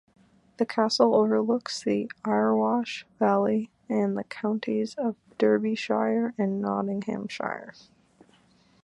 The 0.57 0.65
castle 0.65 1.13
overlooks 1.13 1.83
the 1.83 2.09
Erewash 2.25 3.03
valley 3.19 3.69
and 3.87 4.17
the 4.17 4.23
counties 4.23 4.95
of 4.95 5.15
Derbyshire 5.37 6.33
and 6.39 6.59
Nottinghamshire. 6.59 7.75